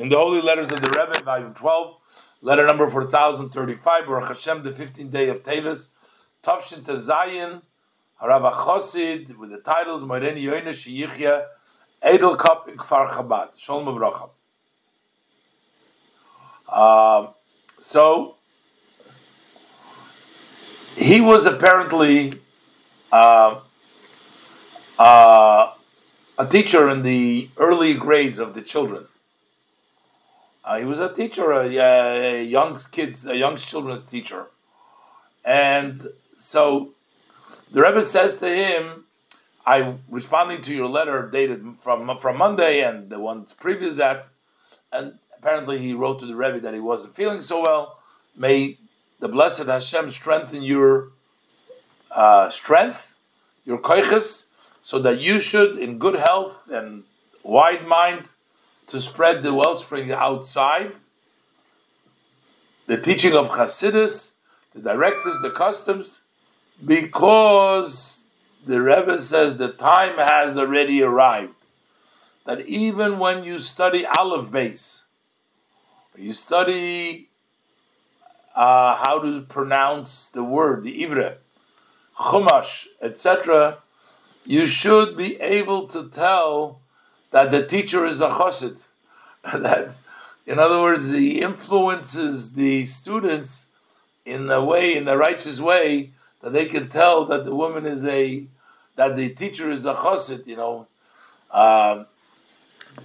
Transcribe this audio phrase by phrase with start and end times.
[0.00, 1.96] in the Holy Letters of the Rebbe, volume 12,
[2.40, 5.90] letter number 4035, Baruch Hashem, the 15th day of Tevis,
[6.42, 7.60] Tavshin Tezayin,
[8.22, 11.44] Harav Chosid, with the titles, Moireni Yoina Sheyichya,
[12.02, 13.50] Edelkopf in Kfar Chabad.
[13.58, 14.30] Shalom Avrocha.
[16.66, 17.32] Uh,
[17.78, 18.36] so,
[20.96, 22.32] he was apparently
[23.12, 23.60] uh,
[24.98, 25.72] uh,
[26.38, 29.06] a teacher in the early grades of the children.
[30.70, 34.46] Uh, he was a teacher, a, a young kids, a young children's teacher,
[35.44, 36.06] and
[36.36, 36.92] so
[37.72, 39.04] the Rebbe says to him,
[39.66, 44.28] "I responding to your letter dated from from Monday and the ones previous that,
[44.92, 47.98] and apparently he wrote to the Rebbe that he wasn't feeling so well.
[48.36, 48.78] May
[49.18, 51.08] the blessed Hashem strengthen your
[52.12, 53.16] uh, strength,
[53.64, 54.46] your koiches,
[54.82, 57.02] so that you should, in good health and
[57.42, 58.28] wide mind."
[58.90, 60.94] To spread the wellspring outside,
[62.86, 64.34] the teaching of Hasidus,
[64.74, 66.22] the directives, the customs,
[66.84, 68.24] because
[68.66, 71.54] the Rebbe says the time has already arrived.
[72.46, 75.02] That even when you study Aleph Beis,
[76.16, 77.28] you study
[78.56, 81.36] uh, how to pronounce the word, the Ivre,
[82.16, 83.78] Chumash, etc.,
[84.44, 86.80] you should be able to tell
[87.30, 88.86] that the teacher is a chosid.
[89.44, 89.92] that,
[90.46, 93.68] in other words, he influences the students
[94.24, 98.04] in a way, in a righteous way, that they can tell that the woman is
[98.04, 98.44] a,
[98.96, 100.46] that the teacher is a chosid.
[100.46, 100.86] You know,
[101.50, 102.06] um,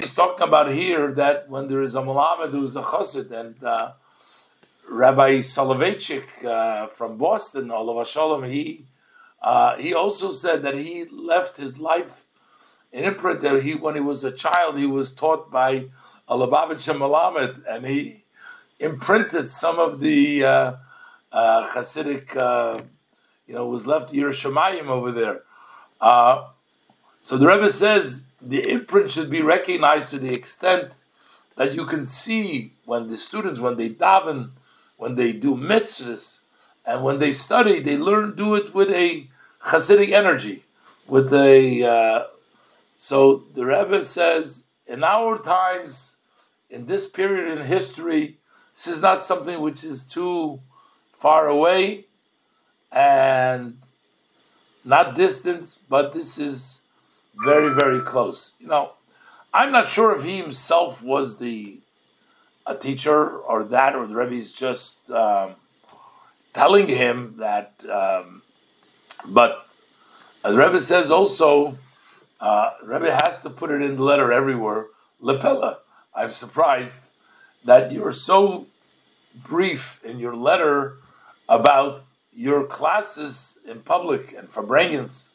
[0.00, 3.62] he's talking about here that when there is a Melamed who's a chosid and.
[3.62, 3.92] Uh,
[4.88, 8.84] Rabbi Soloveitchik uh, from Boston, Alav Hashalom, he
[9.42, 12.25] uh, he also said that he left his life
[12.96, 15.84] an imprint that he, when he was a child, he was taught by
[16.26, 18.24] a Lubavitcher Malamed, and he
[18.80, 20.72] imprinted some of the uh,
[21.30, 22.80] uh, Hasidic, uh,
[23.46, 25.42] you know, was left Yerushalayim over there.
[26.00, 26.46] Uh,
[27.20, 31.02] so the Rebbe says the imprint should be recognized to the extent
[31.56, 34.52] that you can see when the students, when they daven,
[34.96, 36.40] when they do mitzvahs,
[36.86, 39.28] and when they study, they learn do it with a
[39.64, 40.64] Hasidic energy,
[41.06, 42.24] with a uh,
[42.96, 46.16] so the Rebbe says, in our times,
[46.70, 48.38] in this period in history,
[48.74, 50.60] this is not something which is too
[51.18, 52.06] far away
[52.90, 53.78] and
[54.84, 56.80] not distant, but this is
[57.44, 58.54] very, very close.
[58.58, 58.92] You know,
[59.52, 61.80] I'm not sure if he himself was the
[62.66, 65.54] a teacher or that, or the Rebbe is just um,
[66.52, 67.84] telling him that.
[67.88, 68.42] Um,
[69.24, 69.66] but
[70.42, 71.78] the Rebbe says also
[72.40, 74.86] uh, Rebbe has to put it in the letter everywhere.
[75.22, 75.78] Lepella.
[76.14, 77.08] I'm surprised
[77.64, 78.66] that you're so
[79.34, 80.98] brief in your letter
[81.48, 85.28] about your classes in public and Farbrengens.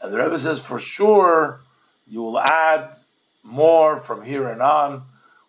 [0.00, 1.60] And the Rebbe says, for sure,
[2.06, 2.94] you will add
[3.42, 5.02] more from here and on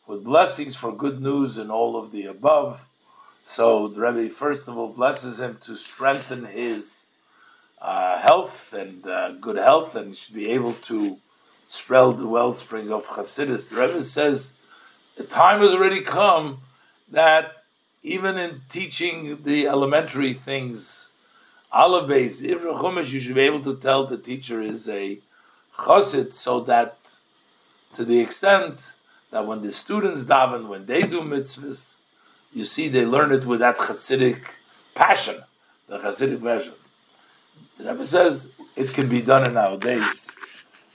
[0.08, 2.82] with blessings for good news and all of the above.
[3.44, 7.08] So the Rebbe, first of all, blesses him to strengthen his
[7.82, 11.18] uh, health and uh, good health, and should be able to
[11.68, 13.70] spread the wellspring of Hasidus.
[13.70, 14.54] The Rebbe says
[15.16, 16.60] the time has already come
[17.12, 17.64] that
[18.02, 21.10] even in teaching the elementary things,
[21.74, 25.20] Alabes, Ivra Chumash, you should be able to tell the teacher is a
[25.78, 26.98] Chassid so that
[27.94, 28.94] to the extent
[29.32, 31.98] that when the students daven, when they do mitzvahs,
[32.54, 34.42] you see they learn it with that Hasidic
[34.96, 35.44] passion,
[35.88, 36.74] the Hasidic passion.
[37.78, 40.30] The Rebbe says it can be done in nowadays.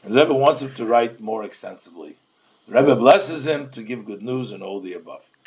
[0.03, 2.17] And the Rebbe wants him to write more extensively.
[2.67, 5.25] The Rebbe blesses him to give good news and all the above.